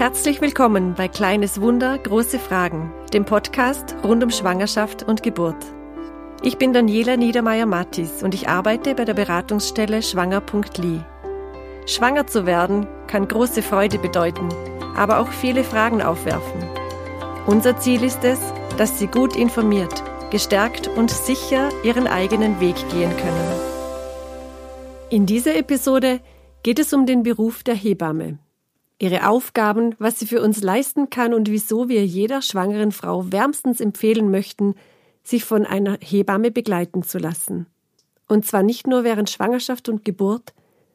[0.00, 5.62] Herzlich willkommen bei Kleines Wunder, große Fragen, dem Podcast rund um Schwangerschaft und Geburt.
[6.42, 11.00] Ich bin Daniela Niedermeyer-Mattis und ich arbeite bei der Beratungsstelle schwanger.li.
[11.84, 14.48] Schwanger zu werden kann große Freude bedeuten,
[14.96, 16.62] aber auch viele Fragen aufwerfen.
[17.46, 18.40] Unser Ziel ist es,
[18.78, 23.60] dass Sie gut informiert, gestärkt und sicher Ihren eigenen Weg gehen können.
[25.10, 26.20] In dieser Episode
[26.62, 28.38] geht es um den Beruf der Hebamme
[29.00, 33.80] ihre Aufgaben, was sie für uns leisten kann und wieso wir jeder schwangeren Frau wärmstens
[33.80, 34.74] empfehlen möchten,
[35.24, 37.66] sich von einer Hebamme begleiten zu lassen.
[38.28, 40.52] Und zwar nicht nur während Schwangerschaft und Geburt,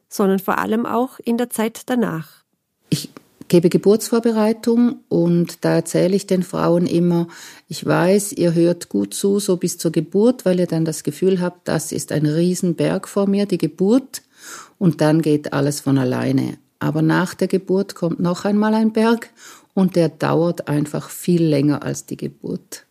[0.07, 2.43] sondern vor allem auch in der Zeit danach.
[2.89, 3.09] Ich
[3.47, 7.27] gebe Geburtsvorbereitung und da erzähle ich den Frauen immer,
[7.67, 11.41] ich weiß, ihr hört gut zu, so bis zur Geburt, weil ihr dann das Gefühl
[11.41, 14.21] habt, das ist ein Riesenberg vor mir, die Geburt,
[14.77, 16.57] und dann geht alles von alleine.
[16.85, 19.31] Aber nach der Geburt kommt noch einmal ein Berg
[19.73, 22.85] und der dauert einfach viel länger als die Geburt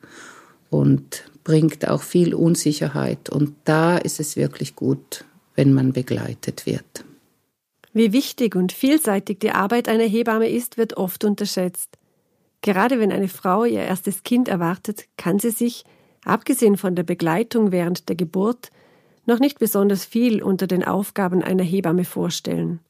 [0.69, 3.31] und bringt auch viel Unsicherheit.
[3.31, 7.05] Und da ist es wirklich gut, wenn man begleitet wird.
[7.92, 11.97] Wie wichtig und vielseitig die Arbeit einer Hebamme ist, wird oft unterschätzt.
[12.62, 15.84] Gerade wenn eine Frau ihr erstes Kind erwartet, kann sie sich,
[16.25, 18.70] abgesehen von der Begleitung während der Geburt,
[19.25, 22.81] noch nicht besonders viel unter den Aufgaben einer Hebamme vorstellen.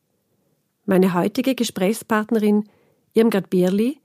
[0.86, 2.68] Meine heutige Gesprächspartnerin
[3.14, 4.00] Irmgard Bierli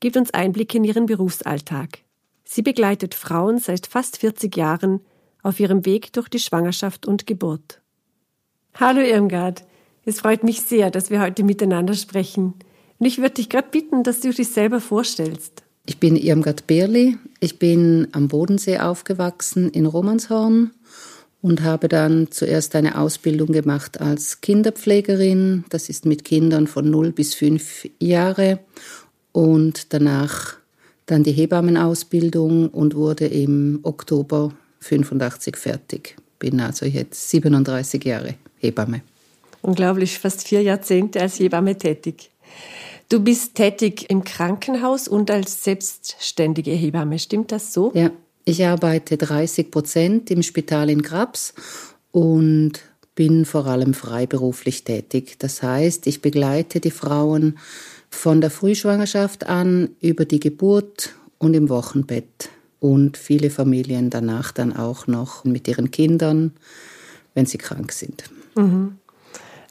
[0.00, 1.98] gibt uns Einblick in ihren Berufsalltag.
[2.44, 5.00] Sie begleitet Frauen seit fast 40 Jahren
[5.42, 7.82] auf ihrem Weg durch die Schwangerschaft und Geburt.
[8.74, 9.64] Hallo Irmgard,
[10.06, 12.54] es freut mich sehr, dass wir heute miteinander sprechen.
[12.98, 15.62] Und ich würde dich gerade bitten, dass du dich selber vorstellst.
[15.84, 17.18] Ich bin Irmgard Bierli.
[17.40, 20.70] Ich bin am Bodensee aufgewachsen in Romanshorn
[21.42, 25.64] und habe dann zuerst eine Ausbildung gemacht als Kinderpflegerin.
[25.68, 28.60] Das ist mit Kindern von 0 bis 5 Jahre
[29.32, 30.54] und danach
[31.06, 36.16] dann die Hebammenausbildung und wurde im Oktober 85 fertig.
[36.38, 39.02] Bin also jetzt 37 Jahre Hebamme.
[39.62, 42.30] Unglaublich, fast vier Jahrzehnte als Hebamme tätig.
[43.08, 47.92] Du bist tätig im Krankenhaus und als selbstständige Hebamme, stimmt das so?
[47.94, 48.10] Ja,
[48.44, 51.54] ich arbeite 30 Prozent im Spital in Grabs
[52.10, 52.80] und
[53.14, 55.36] bin vor allem freiberuflich tätig.
[55.38, 57.58] Das heißt, ich begleite die Frauen
[58.08, 62.50] von der Frühschwangerschaft an über die Geburt und im Wochenbett
[62.80, 66.52] und viele Familien danach dann auch noch mit ihren Kindern,
[67.34, 68.24] wenn sie krank sind.
[68.54, 68.98] Mhm.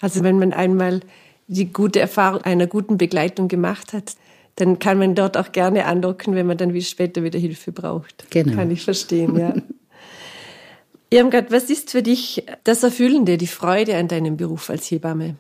[0.02, 1.02] Also wenn man einmal
[1.48, 4.16] die gute Erfahrung einer guten Begleitung gemacht hat,
[4.56, 8.26] dann kann man dort auch gerne andocken, wenn man dann wie später wieder Hilfe braucht.
[8.30, 8.56] Genau.
[8.56, 9.54] Kann ich verstehen, ja.
[11.10, 15.36] Irmgard, was ist für dich das Erfüllende, die Freude an deinem Beruf als Hebamme?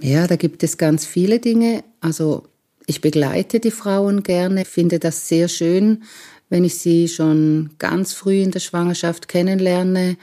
[0.00, 1.84] Ja, da gibt es ganz viele Dinge.
[2.00, 2.44] Also
[2.86, 6.04] ich begleite die Frauen gerne, finde das sehr schön,
[6.48, 10.16] wenn ich sie schon ganz früh in der Schwangerschaft kennenlerne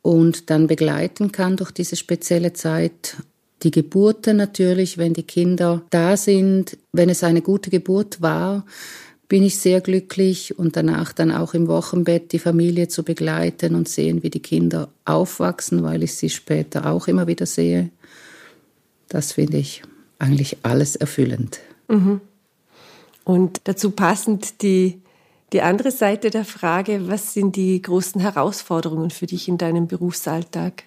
[0.00, 3.16] und dann begleiten kann durch diese spezielle Zeit
[3.62, 8.64] die Geburten natürlich, wenn die Kinder da sind, wenn es eine gute Geburt war,
[9.28, 13.88] bin ich sehr glücklich und danach dann auch im Wochenbett die Familie zu begleiten und
[13.88, 17.90] sehen, wie die Kinder aufwachsen, weil ich sie später auch immer wieder sehe.
[19.08, 19.82] Das finde ich
[20.18, 21.60] eigentlich alles erfüllend.
[21.88, 22.20] Mhm.
[23.24, 25.00] Und dazu passend die,
[25.52, 30.84] die andere Seite der Frage, was sind die großen Herausforderungen für dich in deinem Berufsalltag?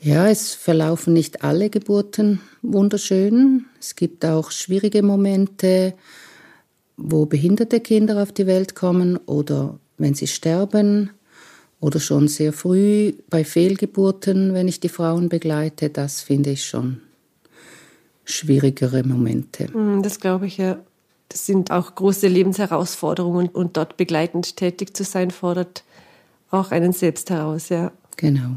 [0.00, 3.66] Ja, es verlaufen nicht alle Geburten wunderschön.
[3.80, 5.94] Es gibt auch schwierige Momente,
[6.96, 11.10] wo behinderte Kinder auf die Welt kommen oder wenn sie sterben
[11.80, 15.90] oder schon sehr früh bei Fehlgeburten, wenn ich die Frauen begleite.
[15.90, 17.00] Das finde ich schon
[18.24, 19.68] schwierigere Momente.
[19.72, 20.78] Hm, das glaube ich ja.
[21.28, 25.82] Das sind auch große Lebensherausforderungen und dort begleitend tätig zu sein, fordert
[26.50, 27.92] auch einen selbst heraus, ja.
[28.16, 28.56] Genau.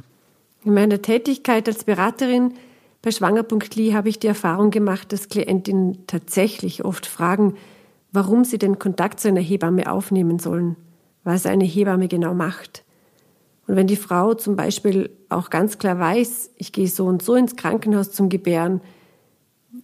[0.65, 2.53] In meiner Tätigkeit als Beraterin
[3.01, 7.55] bei Schwanger.li habe ich die Erfahrung gemacht, dass Klientinnen tatsächlich oft fragen,
[8.11, 10.75] warum sie den Kontakt zu einer Hebamme aufnehmen sollen,
[11.23, 12.83] was eine Hebamme genau macht.
[13.67, 17.35] Und wenn die Frau zum Beispiel auch ganz klar weiß, ich gehe so und so
[17.35, 18.81] ins Krankenhaus zum Gebären,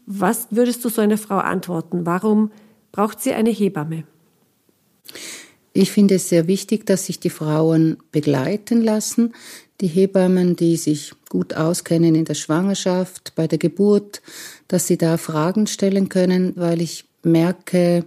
[0.06, 2.06] was würdest du so einer Frau antworten?
[2.06, 2.52] Warum
[2.92, 4.04] braucht sie eine Hebamme?
[5.78, 9.34] Ich finde es sehr wichtig, dass sich die Frauen begleiten lassen,
[9.82, 14.22] die Hebammen, die sich gut auskennen in der Schwangerschaft, bei der Geburt,
[14.70, 18.06] dass sie da Fragen stellen können, weil ich merke,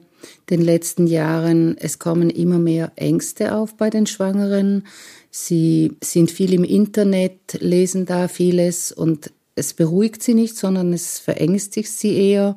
[0.49, 4.87] den letzten Jahren, es kommen immer mehr Ängste auf bei den Schwangeren.
[5.31, 11.19] Sie sind viel im Internet, lesen da vieles und es beruhigt sie nicht, sondern es
[11.19, 12.57] verängstigt sie eher.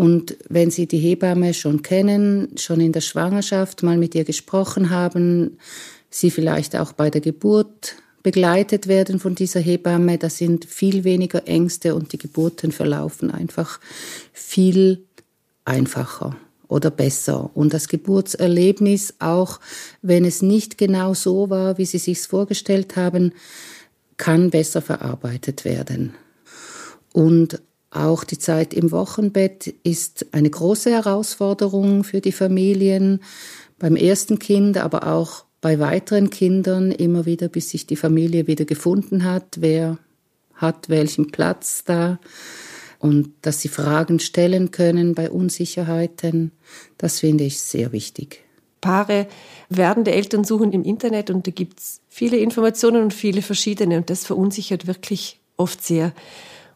[0.00, 4.88] Und wenn Sie die Hebamme schon kennen, schon in der Schwangerschaft mal mit ihr gesprochen
[4.88, 5.58] haben,
[6.08, 11.46] Sie vielleicht auch bei der Geburt begleitet werden von dieser Hebamme, da sind viel weniger
[11.46, 13.78] Ängste und die Geburten verlaufen einfach
[14.32, 15.04] viel
[15.66, 16.34] einfacher
[16.66, 17.50] oder besser.
[17.52, 19.60] Und das Geburtserlebnis, auch
[20.00, 23.34] wenn es nicht genau so war, wie Sie sich vorgestellt haben,
[24.16, 26.14] kann besser verarbeitet werden.
[27.12, 33.20] Und auch die Zeit im Wochenbett ist eine große Herausforderung für die Familien,
[33.78, 38.64] beim ersten Kind, aber auch bei weiteren Kindern immer wieder, bis sich die Familie wieder
[38.64, 39.98] gefunden hat, wer
[40.54, 42.18] hat welchen Platz da
[42.98, 46.52] und dass sie Fragen stellen können bei Unsicherheiten,
[46.98, 48.44] das finde ich sehr wichtig.
[48.80, 49.26] Paare
[49.68, 54.10] werdende Eltern suchen im Internet und da gibt es viele Informationen und viele verschiedene und
[54.10, 56.12] das verunsichert wirklich oft sehr.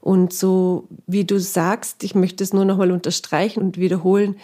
[0.04, 4.36] Und so wie du sagst, ich möchte es nur noch mal unterstreichen und wiederholen,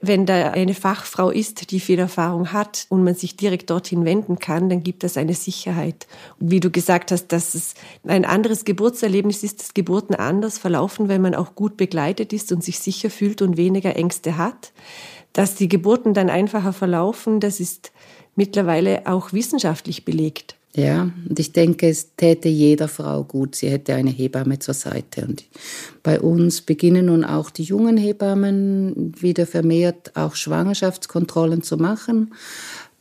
[0.00, 4.40] wenn da eine Fachfrau ist, die viel Erfahrung hat und man sich direkt dorthin wenden
[4.40, 6.08] kann, dann gibt das eine Sicherheit.
[6.40, 7.74] Wie du gesagt hast, dass es
[8.08, 12.64] ein anderes Geburtserlebnis ist, dass Geburten anders verlaufen, wenn man auch gut begleitet ist und
[12.64, 14.72] sich sicher fühlt und weniger Ängste hat.
[15.32, 17.92] Dass die Geburten dann einfacher verlaufen, das ist
[18.34, 20.57] mittlerweile auch wissenschaftlich belegt.
[20.74, 25.24] Ja, und ich denke, es täte jeder Frau gut, sie hätte eine Hebamme zur Seite.
[25.26, 25.44] Und
[26.02, 32.34] bei uns beginnen nun auch die jungen Hebammen wieder vermehrt auch Schwangerschaftskontrollen zu machen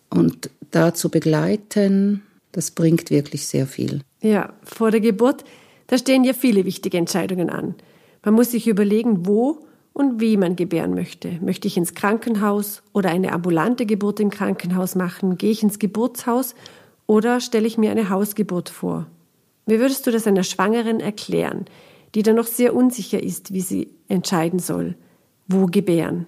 [0.09, 2.23] und da zu begleiten.
[2.51, 4.01] Das bringt wirklich sehr viel.
[4.21, 5.43] Ja, vor der Geburt,
[5.87, 7.75] da stehen ja viele wichtige Entscheidungen an.
[8.23, 11.39] Man muss sich überlegen, wo und wie man gebären möchte.
[11.41, 15.37] Möchte ich ins Krankenhaus oder eine ambulante Geburt im Krankenhaus machen?
[15.37, 16.55] Gehe ich ins Geburtshaus
[17.07, 19.07] oder stelle ich mir eine Hausgeburt vor?
[19.65, 21.65] Wie würdest du das einer Schwangeren erklären,
[22.15, 24.95] die dann noch sehr unsicher ist, wie sie entscheiden soll,
[25.47, 26.27] wo gebären?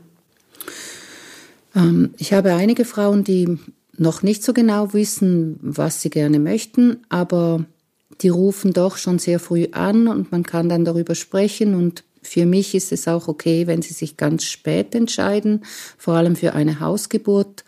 [1.76, 3.60] Ähm, ich habe einige Frauen, die
[3.98, 7.66] noch nicht so genau wissen, was sie gerne möchten, aber
[8.22, 12.46] die rufen doch schon sehr früh an und man kann dann darüber sprechen und für
[12.46, 15.64] mich ist es auch okay, wenn sie sich ganz spät entscheiden,
[15.98, 17.64] vor allem für eine Hausgeburt.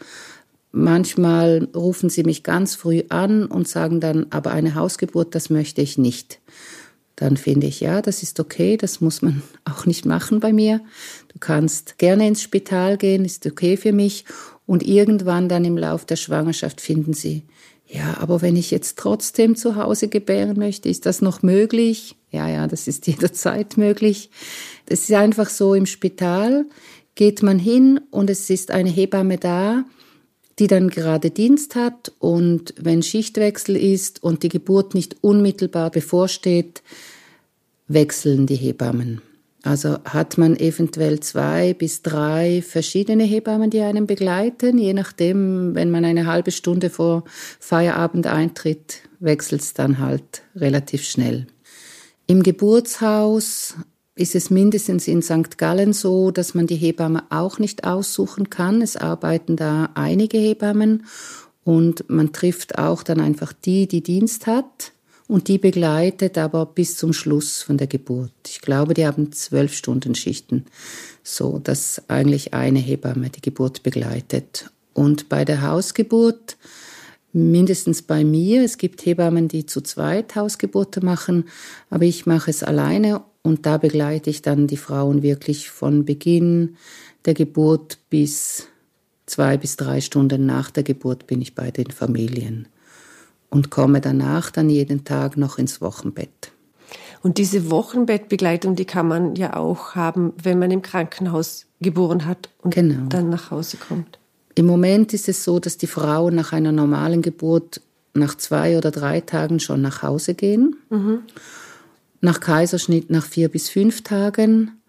[0.72, 5.82] Manchmal rufen sie mich ganz früh an und sagen dann, aber eine Hausgeburt, das möchte
[5.82, 6.40] ich nicht.
[7.18, 10.80] Dann finde ich, ja, das ist okay, das muss man auch nicht machen bei mir.
[11.34, 14.26] Du kannst gerne ins Spital gehen, ist okay für mich.
[14.66, 17.44] Und irgendwann dann im Lauf der Schwangerschaft finden sie,
[17.86, 22.16] ja, aber wenn ich jetzt trotzdem zu Hause gebären möchte, ist das noch möglich?
[22.32, 24.30] Ja, ja, das ist jederzeit möglich.
[24.86, 26.66] Es ist einfach so, im Spital
[27.16, 29.84] geht man hin und es ist eine Hebamme da,
[30.62, 36.84] die dann gerade Dienst hat und wenn Schichtwechsel ist und die Geburt nicht unmittelbar bevorsteht,
[37.88, 39.22] wechseln die Hebammen.
[39.64, 44.78] Also hat man eventuell zwei bis drei verschiedene Hebammen, die einen begleiten.
[44.78, 47.24] Je nachdem, wenn man eine halbe Stunde vor
[47.60, 51.48] Feierabend eintritt, wechselt es dann halt relativ schnell.
[52.28, 53.78] Im Geburtshaus
[54.16, 55.58] ist es mindestens in St.
[55.58, 58.82] Gallen so, dass man die Hebamme auch nicht aussuchen kann.
[58.82, 61.06] Es arbeiten da einige Hebammen
[61.64, 64.92] und man trifft auch dann einfach die, die Dienst hat
[65.28, 68.34] und die begleitet aber bis zum Schluss von der Geburt.
[68.48, 70.66] Ich glaube, die haben zwölf Stunden Schichten,
[71.24, 74.70] so dass eigentlich eine Hebamme die Geburt begleitet.
[74.94, 76.58] Und bei der Hausgeburt
[77.34, 78.64] mindestens bei mir.
[78.64, 81.46] Es gibt Hebammen, die zu zweit Hausgeburte machen,
[81.90, 86.76] aber ich mache es alleine und da begleite ich dann die Frauen wirklich von Beginn
[87.26, 88.68] der Geburt bis
[89.26, 92.68] zwei bis drei Stunden nach der Geburt bin ich bei den Familien
[93.50, 96.52] und komme danach dann jeden Tag noch ins Wochenbett.
[97.24, 102.50] Und diese Wochenbettbegleitung, die kann man ja auch haben, wenn man im Krankenhaus geboren hat
[102.62, 103.08] und genau.
[103.10, 104.20] dann nach Hause kommt.
[104.56, 107.82] Im Moment ist es so, dass die Frauen nach einer normalen Geburt
[108.14, 110.76] nach zwei oder drei Tagen schon nach Hause gehen.
[110.90, 111.20] Mhm
[112.22, 114.82] nach Kaiserschnitt nach vier bis fünf Tagen.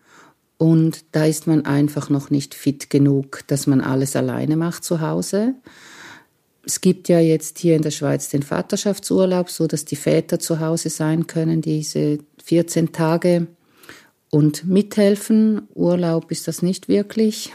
[0.59, 5.01] Und da ist man einfach noch nicht fit genug, dass man alles alleine macht zu
[5.01, 5.55] Hause.
[6.65, 10.61] Es gibt ja jetzt hier in der Schweiz den Vaterschaftsurlaub, so dass die Väter zu
[10.61, 13.49] Hause sein können, diese 14 Tage
[14.31, 15.63] und mithelfen.
[15.75, 17.53] Urlaub ist das nicht wirklich,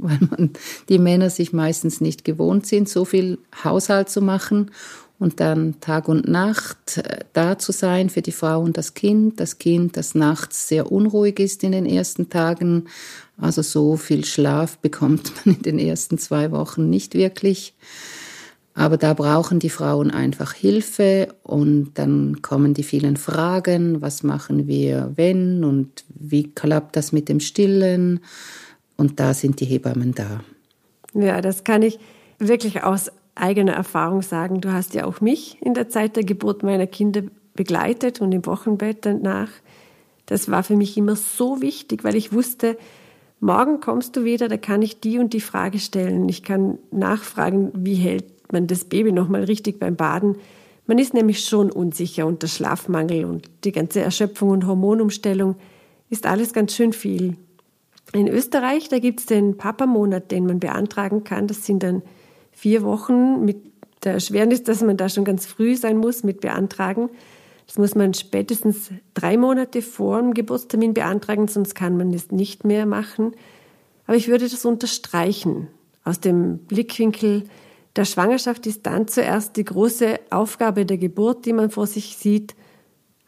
[0.02, 0.50] weil man,
[0.88, 4.70] die Männer sich meistens nicht gewohnt sind, so viel Haushalt zu machen
[5.20, 9.38] und dann Tag und Nacht äh, da zu sein für die Frau und das Kind.
[9.38, 12.86] Das Kind, das nachts sehr unruhig ist in den ersten Tagen.
[13.36, 17.74] Also so viel Schlaf bekommt man in den ersten zwei Wochen nicht wirklich.
[18.72, 24.68] Aber da brauchen die Frauen einfach Hilfe und dann kommen die vielen Fragen, was machen
[24.68, 28.20] wir wenn und wie klappt das mit dem Stillen?
[29.00, 30.40] Und da sind die Hebammen da.
[31.14, 31.98] Ja, das kann ich
[32.38, 34.60] wirklich aus eigener Erfahrung sagen.
[34.60, 37.22] Du hast ja auch mich in der Zeit der Geburt meiner Kinder
[37.54, 39.48] begleitet und im Wochenbett danach.
[40.26, 42.76] Das war für mich immer so wichtig, weil ich wusste,
[43.40, 46.28] morgen kommst du wieder, da kann ich die und die Frage stellen.
[46.28, 50.36] Ich kann nachfragen, wie hält man das Baby nochmal richtig beim Baden.
[50.86, 55.56] Man ist nämlich schon unsicher unter Schlafmangel und die ganze Erschöpfung und Hormonumstellung
[56.10, 57.38] ist alles ganz schön viel.
[58.12, 61.46] In Österreich, da gibt es den Papa-Monat, den man beantragen kann.
[61.46, 62.02] Das sind dann
[62.50, 63.58] vier Wochen mit
[64.04, 67.10] der Erschwernis, dass man da schon ganz früh sein muss mit beantragen.
[67.66, 72.64] Das muss man spätestens drei Monate vor dem Geburtstermin beantragen, sonst kann man es nicht
[72.64, 73.32] mehr machen.
[74.06, 75.68] Aber ich würde das unterstreichen.
[76.02, 77.44] Aus dem Blickwinkel
[77.94, 82.54] der Schwangerschaft ist dann zuerst die große Aufgabe der Geburt, die man vor sich sieht.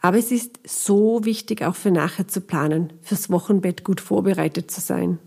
[0.03, 4.81] Aber es ist so wichtig, auch für nachher zu planen, fürs Wochenbett gut vorbereitet zu
[4.81, 5.17] sein.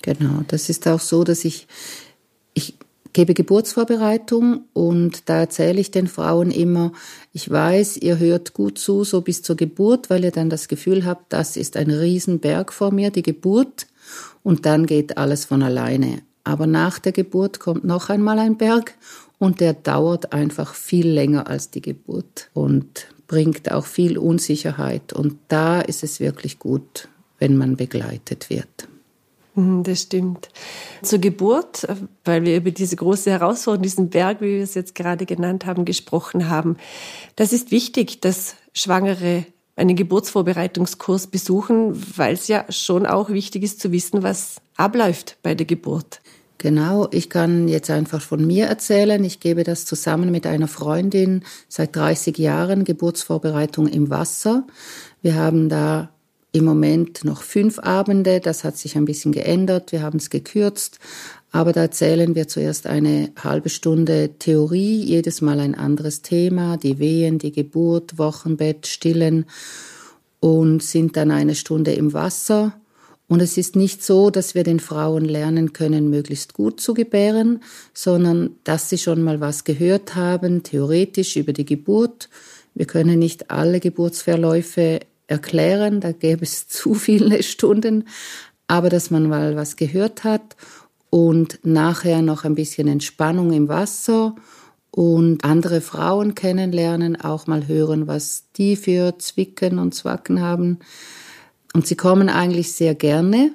[0.00, 1.68] Genau, das ist auch so, dass ich,
[2.54, 2.78] ich
[3.12, 6.92] gebe Geburtsvorbereitung und da erzähle ich den Frauen immer,
[7.34, 11.04] ich weiß, ihr hört gut zu, so bis zur Geburt, weil ihr dann das Gefühl
[11.04, 13.86] habt, das ist ein Riesenberg vor mir, die Geburt,
[14.42, 16.22] und dann geht alles von alleine.
[16.44, 18.94] Aber nach der Geburt kommt noch einmal ein Berg
[19.38, 25.12] und der dauert einfach viel länger als die Geburt und bringt auch viel Unsicherheit.
[25.12, 28.88] Und da ist es wirklich gut, wenn man begleitet wird.
[29.54, 30.48] Mhm, das stimmt.
[31.02, 31.86] Zur Geburt,
[32.24, 35.84] weil wir über diese große Herausforderung, diesen Berg, wie wir es jetzt gerade genannt haben,
[35.84, 36.76] gesprochen haben.
[37.36, 43.80] Das ist wichtig, dass Schwangere einen Geburtsvorbereitungskurs besuchen, weil es ja schon auch wichtig ist
[43.80, 46.20] zu wissen, was abläuft bei der Geburt.
[46.58, 49.22] Genau, ich kann jetzt einfach von mir erzählen.
[49.24, 54.66] Ich gebe das zusammen mit einer Freundin seit 30 Jahren Geburtsvorbereitung im Wasser.
[55.20, 56.10] Wir haben da
[56.52, 58.40] im Moment noch fünf Abende.
[58.40, 59.90] Das hat sich ein bisschen geändert.
[59.90, 61.00] Wir haben es gekürzt.
[61.50, 66.98] Aber da erzählen wir zuerst eine halbe Stunde Theorie, jedes Mal ein anderes Thema, die
[66.98, 69.46] Wehen, die Geburt, Wochenbett, Stillen
[70.40, 72.74] und sind dann eine Stunde im Wasser.
[73.26, 77.62] Und es ist nicht so, dass wir den Frauen lernen können, möglichst gut zu gebären,
[77.94, 82.28] sondern dass sie schon mal was gehört haben, theoretisch über die Geburt.
[82.74, 88.04] Wir können nicht alle Geburtsverläufe erklären, da gäbe es zu viele Stunden,
[88.66, 90.56] aber dass man mal was gehört hat
[91.08, 94.34] und nachher noch ein bisschen Entspannung im Wasser
[94.90, 100.78] und andere Frauen kennenlernen, auch mal hören, was die für Zwicken und Zwacken haben.
[101.74, 103.52] Und sie kommen eigentlich sehr gerne.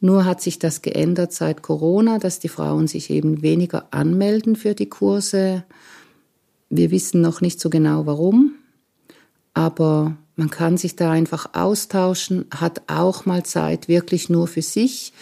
[0.00, 4.74] Nur hat sich das geändert seit Corona, dass die Frauen sich eben weniger anmelden für
[4.74, 5.64] die Kurse.
[6.68, 8.56] Wir wissen noch nicht so genau warum,
[9.54, 15.14] aber man kann sich da einfach austauschen, hat auch mal Zeit wirklich nur für sich,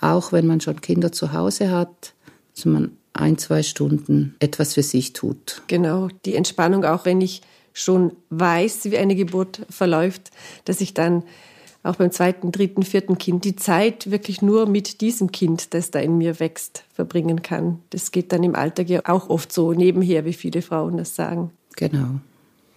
[0.00, 2.14] auch wenn man schon Kinder zu Hause hat,
[2.54, 5.62] dass man ein, zwei Stunden etwas für sich tut.
[5.66, 7.42] Genau, die Entspannung, auch wenn ich
[7.74, 10.30] schon weiß, wie eine Geburt verläuft,
[10.64, 11.22] dass ich dann
[11.82, 15.98] auch beim zweiten, dritten, vierten Kind die Zeit wirklich nur mit diesem Kind, das da
[15.98, 17.80] in mir wächst, verbringen kann.
[17.90, 21.50] Das geht dann im Alltag ja auch oft so nebenher, wie viele Frauen das sagen.
[21.76, 22.20] Genau.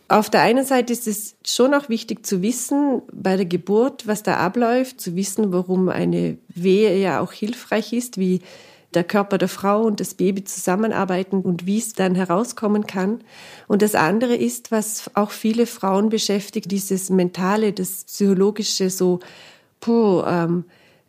[0.08, 4.22] Auf der einen Seite ist es schon auch wichtig zu wissen bei der Geburt, was
[4.22, 8.42] da abläuft, zu wissen, warum eine Wehe ja auch hilfreich ist, wie
[8.96, 13.22] der Körper der Frau und das Baby zusammenarbeiten und wie es dann herauskommen kann.
[13.68, 19.20] Und das andere ist, was auch viele Frauen beschäftigt, dieses Mentale, das Psychologische, so,
[19.80, 20.66] puh, ähm,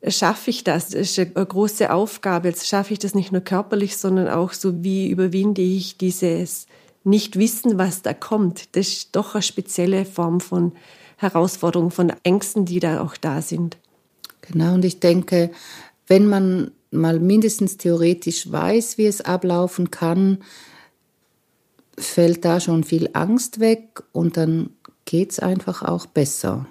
[0.07, 0.91] schaffe ich das?
[0.91, 2.49] Das ist eine große Aufgabe.
[2.49, 6.67] Jetzt schaffe ich das nicht nur körperlich, sondern auch so, wie überwinde ich dieses
[7.05, 8.77] nicht wissen, was da kommt.
[8.77, 10.73] Das ist doch eine spezielle Form von
[11.17, 13.79] Herausforderung, von Ängsten, die da auch da sind.
[14.43, 15.51] Genau, und ich denke,
[16.07, 20.39] wenn man mal mindestens theoretisch weiß, wie es ablaufen kann,
[21.99, 24.71] fällt da schon viel Angst weg und dann
[25.05, 26.67] geht es einfach auch besser.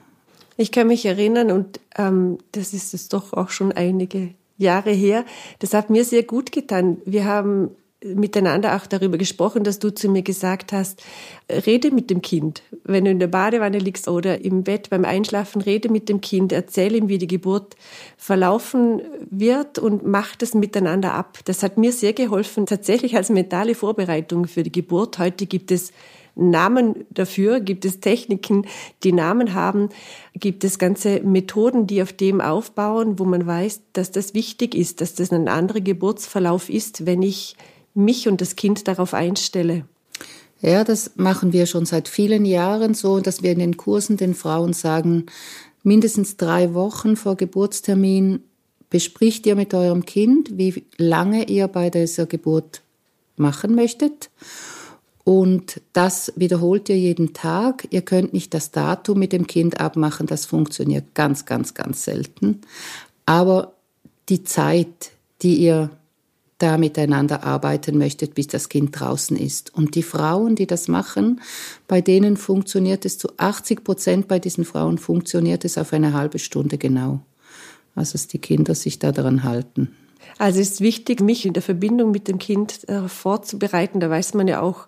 [0.57, 5.25] Ich kann mich erinnern, und ähm, das ist es doch auch schon einige Jahre her,
[5.59, 6.97] das hat mir sehr gut getan.
[7.05, 7.71] Wir haben
[8.03, 11.01] miteinander auch darüber gesprochen, dass du zu mir gesagt hast,
[11.49, 12.61] rede mit dem Kind.
[12.83, 16.51] Wenn du in der Badewanne liegst oder im Bett beim Einschlafen, rede mit dem Kind,
[16.51, 17.75] erzähle ihm, wie die Geburt
[18.17, 21.39] verlaufen wird und mach das miteinander ab.
[21.45, 25.17] Das hat mir sehr geholfen, tatsächlich als mentale Vorbereitung für die Geburt.
[25.17, 25.91] Heute gibt es
[26.35, 28.67] Namen dafür, gibt es Techniken,
[29.03, 29.89] die Namen haben,
[30.33, 34.99] gibt es ganze Methoden, die auf dem aufbauen, wo man weiß, dass das wichtig ist,
[34.99, 37.55] dass das ein anderer Geburtsverlauf ist, wenn ich
[37.95, 39.85] mich und das Kind darauf einstelle?
[40.61, 44.33] Ja, das machen wir schon seit vielen Jahren so, dass wir in den Kursen den
[44.33, 45.25] Frauen sagen,
[45.83, 48.41] mindestens drei Wochen vor Geburtstermin
[48.89, 52.81] bespricht ihr mit eurem Kind, wie lange ihr bei dieser Geburt
[53.35, 54.29] machen möchtet.
[55.23, 57.87] Und das wiederholt ihr jeden Tag.
[57.89, 62.61] Ihr könnt nicht das Datum mit dem Kind abmachen, das funktioniert ganz, ganz, ganz selten.
[63.25, 63.73] Aber
[64.29, 65.11] die Zeit,
[65.41, 65.89] die ihr
[66.57, 69.73] da miteinander arbeiten möchtet, bis das Kind draußen ist.
[69.75, 71.41] Und die Frauen, die das machen,
[71.87, 76.39] bei denen funktioniert es zu 80 Prozent, bei diesen Frauen funktioniert es auf eine halbe
[76.39, 77.19] Stunde genau.
[77.93, 79.95] Also dass die Kinder sich da daran halten.
[80.37, 83.99] Also es ist wichtig, mich in der Verbindung mit dem Kind äh, vorzubereiten.
[83.99, 84.87] Da weiß man ja auch,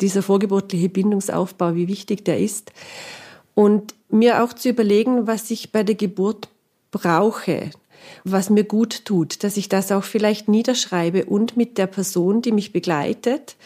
[0.00, 2.72] dieser vorgeburtliche Bindungsaufbau, wie wichtig der ist.
[3.54, 6.48] Und mir auch zu überlegen, was ich bei der Geburt
[6.90, 7.70] brauche
[8.24, 12.52] was mir gut tut, dass ich das auch vielleicht niederschreibe und mit der Person, die
[12.52, 13.56] mich begleitet,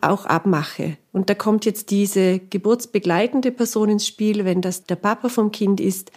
[0.00, 0.96] auch abmache.
[1.12, 5.80] Und da kommt jetzt diese geburtsbegleitende Person ins Spiel, wenn das der Papa vom Kind
[5.80, 6.12] ist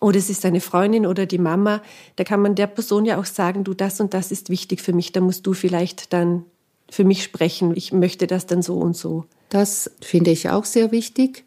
[0.00, 1.82] oder es ist eine Freundin oder die Mama,
[2.16, 4.94] da kann man der Person ja auch sagen, du, das und das ist wichtig für
[4.94, 6.44] mich, da musst du vielleicht dann
[6.90, 9.26] für mich sprechen, ich möchte das dann so und so.
[9.50, 11.44] Das finde ich auch sehr wichtig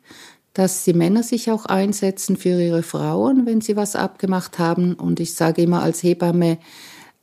[0.53, 4.93] dass die Männer sich auch einsetzen für ihre Frauen, wenn sie was abgemacht haben.
[4.93, 6.59] Und ich sage immer als Hebamme,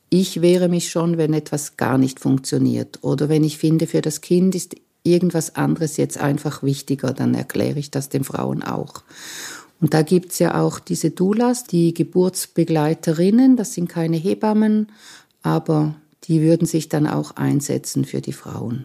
[0.08, 2.99] ich wehre mich schon, wenn etwas gar nicht funktioniert.
[3.02, 7.78] Oder wenn ich finde, für das Kind ist irgendwas anderes jetzt einfach wichtiger, dann erkläre
[7.78, 9.04] ich das den Frauen auch.
[9.80, 14.92] Und da gibt's ja auch diese Doulas, die Geburtsbegleiterinnen, das sind keine Hebammen,
[15.42, 15.94] aber
[16.25, 18.84] die würden sich dann auch einsetzen für die Frauen.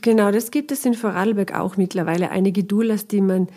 [0.00, 2.30] Genau, das gibt es in Vorarlberg auch mittlerweile.
[2.30, 3.48] Einige Doulas, die man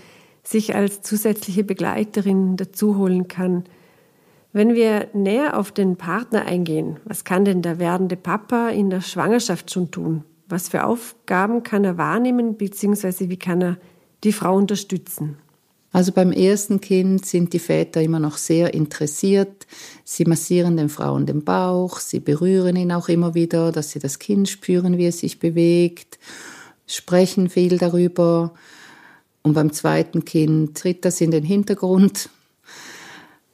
[0.43, 3.63] sich als zusätzliche Begleiterin dazu holen kann.
[4.51, 9.01] Wenn wir näher auf den Partner eingehen, was kann denn der werdende Papa in der
[9.01, 10.23] Schwangerschaft schon tun?
[10.47, 13.77] Was für Aufgaben kann er wahrnehmen, beziehungsweise wie kann er
[14.23, 15.37] die Frau unterstützen?
[15.95, 19.65] Also beim ersten Kind sind die Väter immer noch sehr interessiert.
[20.03, 24.19] Sie massieren den Frauen den Bauch, sie berühren ihn auch immer wieder, dass sie das
[24.19, 26.19] Kind spüren, wie es sich bewegt,
[26.85, 28.53] sprechen viel darüber.
[29.41, 32.29] Und beim zweiten Kind tritt das in den Hintergrund.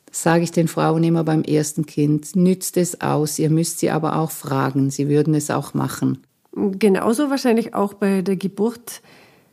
[0.08, 3.92] Das sage ich den Frauen immer beim ersten Kind, nützt es aus, ihr müsst sie
[3.92, 6.24] aber auch fragen, sie würden es auch machen.
[6.56, 9.04] Genauso wahrscheinlich auch bei der Geburt.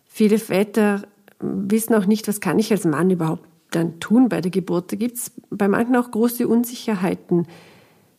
[0.07, 1.03] Viele Väter
[1.41, 4.93] wissen auch nicht, was kann ich als Mann überhaupt dann tun bei der Geburt.
[4.93, 7.47] Da gibt es bei manchen auch große Unsicherheiten.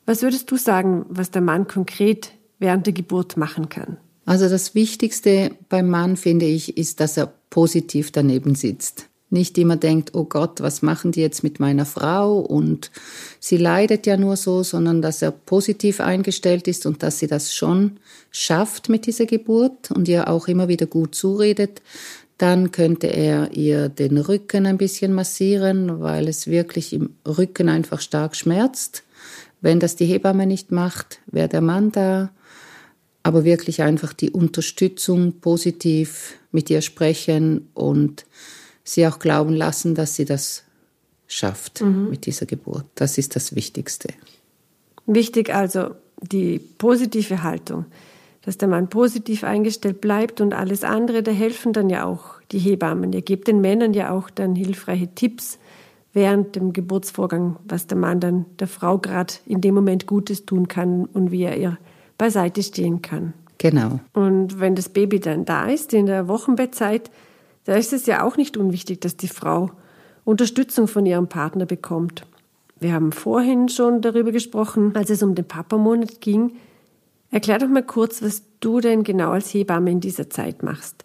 [0.05, 3.97] Was würdest du sagen, was der Mann konkret während der Geburt machen kann?
[4.25, 9.09] Also das Wichtigste beim Mann, finde ich, ist, dass er positiv daneben sitzt.
[9.31, 12.89] Nicht immer denkt, oh Gott, was machen die jetzt mit meiner Frau und
[13.39, 17.53] sie leidet ja nur so, sondern dass er positiv eingestellt ist und dass sie das
[17.53, 17.99] schon
[18.31, 21.83] schafft mit dieser Geburt und ihr auch immer wieder gut zuredet,
[22.39, 27.99] dann könnte er ihr den Rücken ein bisschen massieren, weil es wirklich im Rücken einfach
[27.99, 29.03] stark schmerzt.
[29.59, 32.31] Wenn das die Hebamme nicht macht, wäre der Mann da.
[33.23, 38.25] Aber wirklich einfach die Unterstützung positiv mit ihr sprechen und
[38.85, 40.63] sie auch glauben lassen, dass sie das
[41.27, 42.09] schafft mhm.
[42.09, 42.85] mit dieser Geburt.
[42.95, 44.07] Das ist das Wichtigste.
[45.05, 47.85] Wichtig also die positive Haltung
[48.41, 52.59] dass der Mann positiv eingestellt bleibt und alles andere, da helfen dann ja auch die
[52.59, 53.13] Hebammen.
[53.13, 55.59] Ihr gebt den Männern ja auch dann hilfreiche Tipps
[56.13, 60.67] während dem Geburtsvorgang, was der Mann dann der Frau gerade in dem Moment Gutes tun
[60.67, 61.77] kann und wie er ihr
[62.17, 63.33] beiseite stehen kann.
[63.57, 63.99] Genau.
[64.13, 67.11] Und wenn das Baby dann da ist, in der Wochenbettzeit,
[67.65, 69.71] da ist es ja auch nicht unwichtig, dass die Frau
[70.23, 72.25] Unterstützung von ihrem Partner bekommt.
[72.79, 76.53] Wir haben vorhin schon darüber gesprochen, als es um den Papamonat ging,
[77.31, 81.03] Erklär doch mal kurz, was du denn genau als Hebamme in dieser Zeit machst,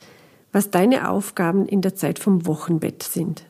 [0.52, 3.44] was deine Aufgaben in der Zeit vom Wochenbett sind.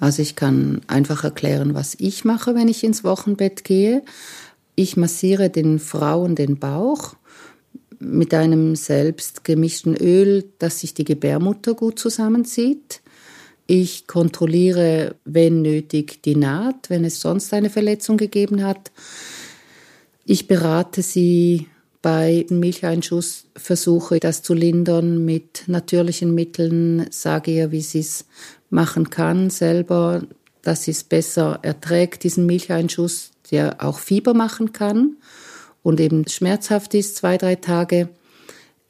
[0.00, 4.02] Also ich kann einfach erklären, was ich mache, wenn ich ins Wochenbett gehe.
[4.74, 7.16] Ich massiere den Frauen den Bauch
[7.98, 13.00] mit einem selbst gemischten Öl, dass sich die Gebärmutter gut zusammenzieht.
[13.66, 18.92] Ich kontrolliere, wenn nötig, die Naht, wenn es sonst eine Verletzung gegeben hat.
[20.30, 21.68] Ich berate sie
[22.02, 28.26] bei Milcheinschuss, versuche das zu lindern mit natürlichen Mitteln, sage ihr, wie sie es
[28.68, 30.20] machen kann selber,
[30.60, 35.16] dass sie es besser erträgt, diesen Milcheinschuss, der auch Fieber machen kann
[35.82, 38.10] und eben schmerzhaft ist, zwei, drei Tage.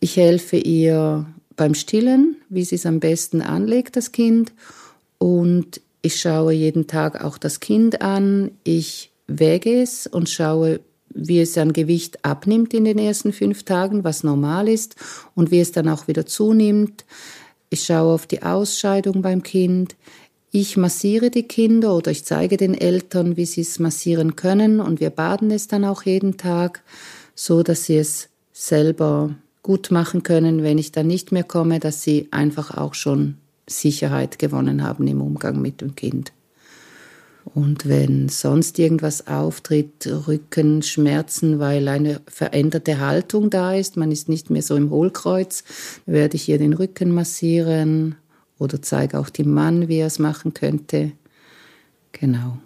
[0.00, 1.24] Ich helfe ihr
[1.54, 4.52] beim Stillen, wie sie es am besten anlegt, das Kind.
[5.18, 8.50] Und ich schaue jeden Tag auch das Kind an.
[8.64, 14.04] Ich wäge es und schaue, wie es an Gewicht abnimmt in den ersten fünf Tagen,
[14.04, 14.96] was normal ist,
[15.34, 17.04] und wie es dann auch wieder zunimmt.
[17.70, 19.96] Ich schaue auf die Ausscheidung beim Kind.
[20.50, 25.00] Ich massiere die Kinder oder ich zeige den Eltern, wie sie es massieren können und
[25.00, 26.82] wir baden es dann auch jeden Tag,
[27.34, 32.02] so dass sie es selber gut machen können, wenn ich dann nicht mehr komme, dass
[32.02, 33.36] sie einfach auch schon
[33.68, 36.32] Sicherheit gewonnen haben im Umgang mit dem Kind.
[37.54, 44.50] Und wenn sonst irgendwas auftritt, Rückenschmerzen, weil eine veränderte Haltung da ist, man ist nicht
[44.50, 45.64] mehr so im Hohlkreuz,
[46.06, 48.16] werde ich ihr den Rücken massieren
[48.58, 51.12] oder zeige auch dem Mann, wie er es machen könnte.
[52.12, 52.58] Genau.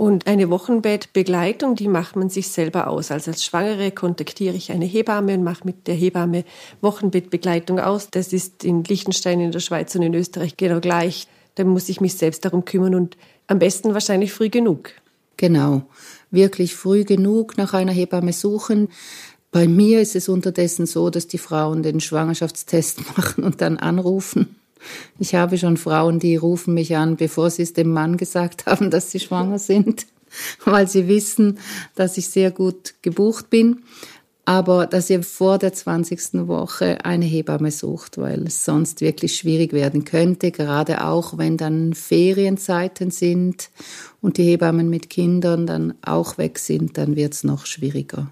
[0.00, 3.10] Und eine Wochenbettbegleitung, die macht man sich selber aus.
[3.10, 6.44] Also als Schwangere kontaktiere ich eine Hebamme und mache mit der Hebamme
[6.80, 8.08] Wochenbettbegleitung aus.
[8.10, 11.26] Das ist in Liechtenstein, in der Schweiz und in Österreich genau gleich.
[11.56, 13.18] Da muss ich mich selbst darum kümmern und
[13.50, 14.92] am besten wahrscheinlich früh genug.
[15.36, 15.82] Genau,
[16.30, 18.88] wirklich früh genug nach einer Hebamme suchen.
[19.50, 24.54] Bei mir ist es unterdessen so, dass die Frauen den Schwangerschaftstest machen und dann anrufen.
[25.18, 28.90] Ich habe schon Frauen, die rufen mich an, bevor sie es dem Mann gesagt haben,
[28.90, 30.06] dass sie schwanger sind,
[30.64, 31.58] weil sie wissen,
[31.96, 33.82] dass ich sehr gut gebucht bin.
[34.50, 36.48] Aber dass ihr vor der 20.
[36.48, 41.94] Woche eine Hebamme sucht, weil es sonst wirklich schwierig werden könnte, gerade auch wenn dann
[41.94, 43.70] Ferienzeiten sind
[44.20, 48.26] und die Hebammen mit Kindern dann auch weg sind, dann wird es noch schwieriger.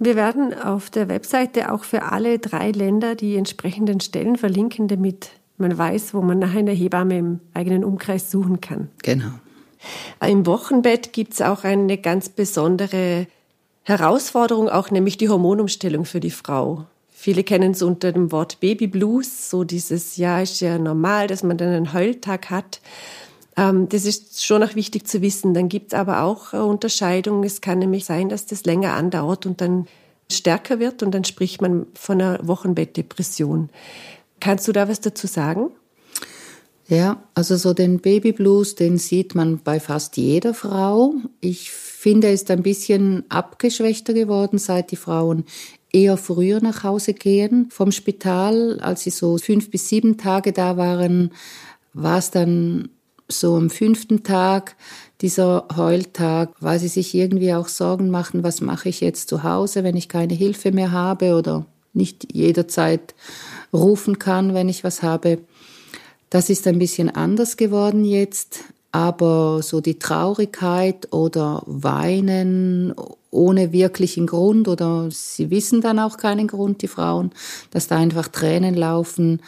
[0.00, 5.30] Wir werden auf der Webseite auch für alle drei Länder die entsprechenden Stellen verlinken, damit
[5.56, 8.88] man weiß, wo man nach einer Hebamme im eigenen Umkreis suchen kann.
[9.04, 9.34] Genau.
[10.26, 13.28] Im Wochenbett gibt es auch eine ganz besondere
[13.82, 16.86] Herausforderung, auch nämlich die Hormonumstellung für die Frau.
[17.10, 21.42] Viele kennen es unter dem Wort Baby Blues, so dieses, ja, ist ja normal, dass
[21.42, 22.80] man dann einen Heultag hat.
[23.56, 25.52] Ähm, das ist schon auch wichtig zu wissen.
[25.52, 27.44] Dann gibt es aber auch Unterscheidungen.
[27.44, 29.86] Es kann nämlich sein, dass das länger andauert und dann
[30.32, 33.68] stärker wird und dann spricht man von einer Wochenbettdepression.
[34.38, 35.70] Kannst du da was dazu sagen?
[36.88, 41.14] Ja, also so den Baby Blues, den sieht man bei fast jeder Frau.
[41.40, 45.44] Ich finde, ist ein bisschen abgeschwächter geworden, seit die Frauen
[45.92, 48.80] eher früher nach Hause gehen vom Spital.
[48.80, 51.32] Als sie so fünf bis sieben Tage da waren,
[51.92, 52.88] war es dann
[53.28, 54.76] so am fünften Tag,
[55.20, 59.84] dieser Heultag, weil sie sich irgendwie auch Sorgen machen, was mache ich jetzt zu Hause,
[59.84, 63.14] wenn ich keine Hilfe mehr habe oder nicht jederzeit
[63.74, 65.38] rufen kann, wenn ich was habe.
[66.30, 68.60] Das ist ein bisschen anders geworden jetzt,
[68.92, 72.94] aber so die Traurigkeit oder Weinen
[73.30, 77.30] ohne wirklichen Grund oder sie wissen dann auch keinen Grund, die Frauen,
[77.70, 79.40] dass da einfach Tränen laufen,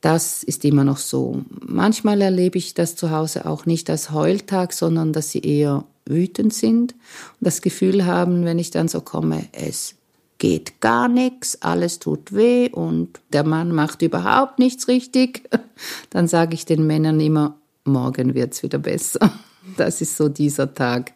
[0.00, 1.42] das ist immer noch so.
[1.60, 6.52] Manchmal erlebe ich das zu Hause auch nicht als Heultag, sondern dass sie eher wütend
[6.52, 9.94] sind und das Gefühl haben, wenn ich dann so komme, es
[10.38, 15.48] geht gar nichts, alles tut weh und der Mann macht überhaupt nichts richtig,
[16.10, 19.32] dann sage ich den Männern immer, morgen wird's wieder besser.
[19.76, 21.12] Das ist so dieser Tag.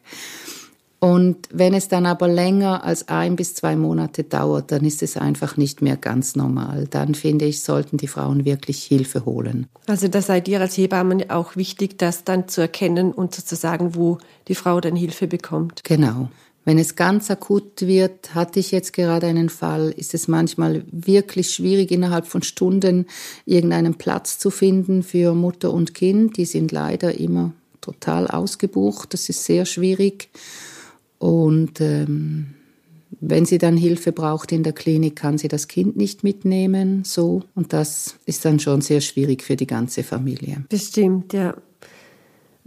[1.00, 5.16] Und wenn es dann aber länger als ein bis zwei Monate dauert, dann ist es
[5.16, 6.86] einfach nicht mehr ganz normal.
[6.88, 9.66] Dann finde ich, sollten die Frauen wirklich Hilfe holen.
[9.86, 13.94] Also da seid ihr als Hebammen auch wichtig, das dann zu erkennen und zu sagen,
[13.94, 15.84] wo die Frau dann Hilfe bekommt.
[15.84, 16.30] Genau.
[16.66, 21.50] Wenn es ganz akut wird, hatte ich jetzt gerade einen Fall, ist es manchmal wirklich
[21.50, 23.06] schwierig, innerhalb von Stunden
[23.44, 26.36] irgendeinen Platz zu finden für Mutter und Kind.
[26.36, 29.14] Die sind leider immer total ausgebucht.
[29.14, 30.28] Das ist sehr schwierig.
[31.18, 32.56] Und ähm,
[33.20, 37.04] wenn sie dann Hilfe braucht in der Klinik, kann sie das Kind nicht mitnehmen.
[37.04, 37.44] So.
[37.54, 40.64] Und das ist dann schon sehr schwierig für die ganze Familie.
[40.68, 41.54] Bestimmt, ja.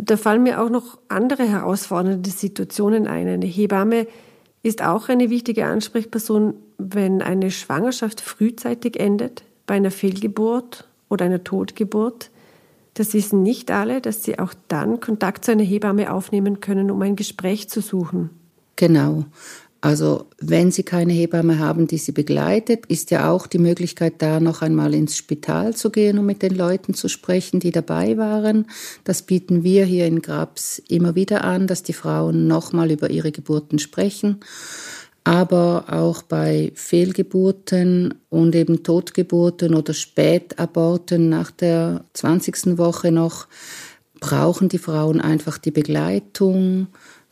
[0.01, 3.27] Da fallen mir auch noch andere herausfordernde Situationen ein.
[3.27, 4.07] Eine Hebamme
[4.63, 11.43] ist auch eine wichtige Ansprechperson, wenn eine Schwangerschaft frühzeitig endet, bei einer Fehlgeburt oder einer
[11.43, 12.31] Totgeburt.
[12.93, 17.01] Das wissen nicht alle, dass sie auch dann Kontakt zu einer Hebamme aufnehmen können, um
[17.01, 18.29] ein Gespräch zu suchen.
[18.77, 19.25] Genau.
[19.81, 24.41] Also wenn Sie keine Hebamme haben, die Sie begleitet, ist ja auch die Möglichkeit da,
[24.41, 28.65] noch einmal ins Spital zu gehen, um mit den Leuten zu sprechen, die dabei waren.
[29.05, 33.31] Das bieten wir hier in Grabs immer wieder an, dass die Frauen nochmal über ihre
[33.31, 34.41] Geburten sprechen.
[35.23, 42.77] Aber auch bei Fehlgeburten und eben Totgeburten oder Spätaborten nach der 20.
[42.77, 43.47] Woche noch
[44.19, 46.87] brauchen die Frauen einfach die Begleitung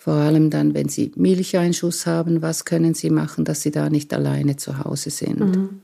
[0.07, 4.13] vor allem dann, wenn sie Milcheinschuss haben, was können sie machen, dass sie da nicht
[4.13, 5.41] alleine zu Hause sind.
[5.41, 5.81] Mhm.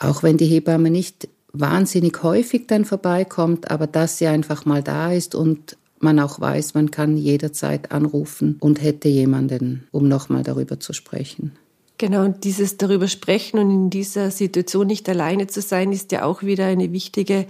[0.00, 5.12] Auch wenn die Hebamme nicht wahnsinnig häufig dann vorbeikommt, aber dass sie einfach mal da
[5.12, 10.80] ist und man auch weiß, man kann jederzeit anrufen und hätte jemanden, um nochmal darüber
[10.80, 11.52] zu sprechen.
[11.98, 16.24] Genau, und dieses darüber sprechen und in dieser Situation nicht alleine zu sein, ist ja
[16.24, 17.46] auch wieder eine wichtige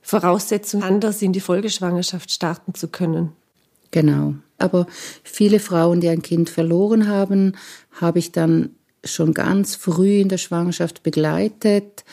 [0.00, 3.32] Voraussetzung, anders in die Folgeschwangerschaft starten zu können.
[3.90, 4.36] Genau.
[4.62, 4.86] Aber
[5.24, 7.56] viele Frauen, die ein Kind verloren haben,
[7.90, 8.70] habe ich dann
[9.04, 12.04] schon ganz früh in der Schwangerschaft begleitet,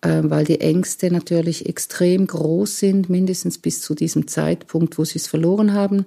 [0.00, 5.18] äh, weil die Ängste natürlich extrem groß sind, mindestens bis zu diesem Zeitpunkt, wo sie
[5.18, 6.06] es verloren haben.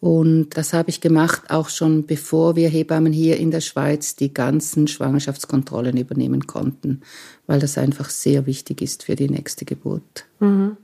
[0.00, 4.32] Und das habe ich gemacht, auch schon bevor wir Hebammen hier in der Schweiz die
[4.32, 7.02] ganzen Schwangerschaftskontrollen übernehmen konnten,
[7.46, 10.24] weil das einfach sehr wichtig ist für die nächste Geburt.
[10.40, 10.78] Mhm.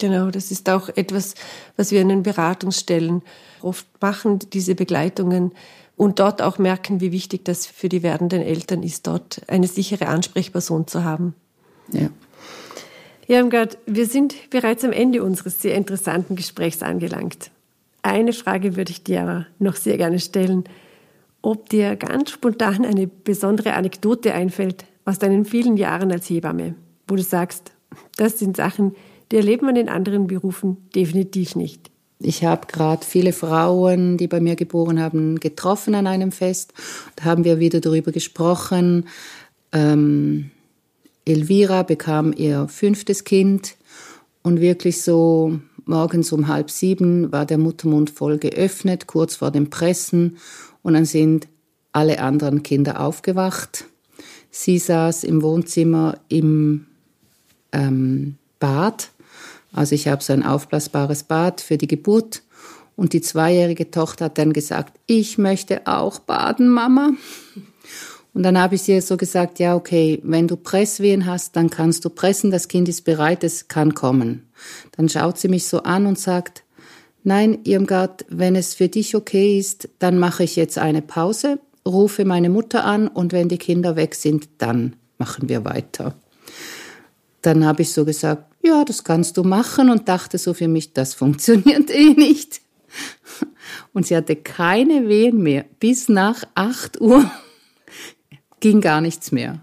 [0.00, 1.34] Genau, das ist auch etwas,
[1.76, 3.22] was wir in den Beratungsstellen
[3.62, 5.52] oft machen, diese Begleitungen
[5.96, 10.08] und dort auch merken, wie wichtig das für die werdenden Eltern ist, dort eine sichere
[10.08, 11.34] Ansprechperson zu haben.
[11.92, 12.08] Ja.
[13.26, 17.50] Irmgard, wir sind bereits am Ende unseres sehr interessanten Gesprächs angelangt.
[18.02, 20.64] Eine Frage würde ich dir aber noch sehr gerne stellen.
[21.40, 26.74] Ob dir ganz spontan eine besondere Anekdote einfällt aus deinen vielen Jahren als Hebamme,
[27.06, 27.72] wo du sagst,
[28.16, 28.94] das sind Sachen,
[29.34, 31.90] die erlebt man in anderen Berufen definitiv nicht.
[32.20, 36.72] Ich habe gerade viele Frauen, die bei mir geboren haben, getroffen an einem Fest.
[37.16, 39.08] Da haben wir wieder darüber gesprochen.
[39.72, 40.52] Ähm,
[41.24, 43.74] Elvira bekam ihr fünftes Kind
[44.44, 49.68] und wirklich so morgens um halb sieben war der Muttermund voll geöffnet, kurz vor dem
[49.68, 50.36] Pressen.
[50.84, 51.48] Und dann sind
[51.90, 53.86] alle anderen Kinder aufgewacht.
[54.52, 56.86] Sie saß im Wohnzimmer im
[57.72, 59.10] ähm, Bad
[59.74, 62.42] also ich habe so ein aufblasbares Bad für die Geburt.
[62.96, 67.10] Und die zweijährige Tochter hat dann gesagt, ich möchte auch baden, Mama.
[68.34, 72.04] Und dann habe ich ihr so gesagt, ja, okay, wenn du Presswehen hast, dann kannst
[72.04, 74.48] du pressen, das Kind ist bereit, es kann kommen.
[74.96, 76.62] Dann schaut sie mich so an und sagt,
[77.24, 82.24] nein, Irmgard, wenn es für dich okay ist, dann mache ich jetzt eine Pause, rufe
[82.24, 86.14] meine Mutter an und wenn die Kinder weg sind, dann machen wir weiter.
[87.42, 90.92] Dann habe ich so gesagt, ja, das kannst du machen und dachte so für mich,
[90.92, 92.60] das funktioniert eh nicht.
[93.92, 95.64] Und sie hatte keine Wehen mehr.
[95.80, 97.30] Bis nach 8 Uhr
[98.60, 99.60] ging gar nichts mehr.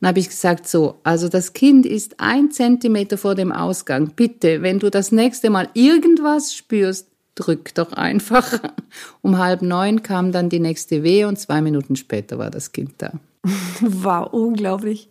[0.00, 4.12] Dann habe ich gesagt, so, also das Kind ist ein Zentimeter vor dem Ausgang.
[4.14, 8.60] Bitte, wenn du das nächste Mal irgendwas spürst, drück doch einfach.
[9.22, 12.94] Um halb neun kam dann die nächste Wehe und zwei Minuten später war das Kind
[12.98, 13.12] da.
[13.80, 15.08] Wow, unglaublich.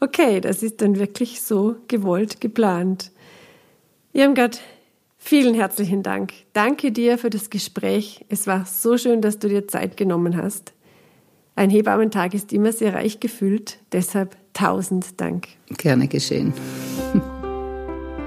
[0.00, 3.12] Okay, das ist dann wirklich so gewollt, geplant.
[4.14, 4.60] Irmgard,
[5.18, 6.32] vielen herzlichen Dank.
[6.54, 8.24] Danke dir für das Gespräch.
[8.30, 10.72] Es war so schön, dass du dir Zeit genommen hast.
[11.54, 15.48] Ein Hebammentag ist immer sehr reich gefüllt, deshalb tausend Dank.
[15.76, 16.54] Gerne geschehen.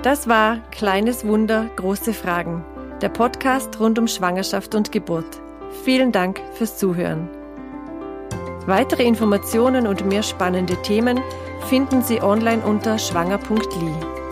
[0.04, 2.64] Das war Kleines Wunder, große Fragen,
[3.02, 5.42] der Podcast rund um Schwangerschaft und Geburt.
[5.84, 7.30] Vielen Dank fürs Zuhören.
[8.68, 11.20] Weitere Informationen und mehr spannende Themen
[11.64, 14.23] finden Sie online unter schwanger.li.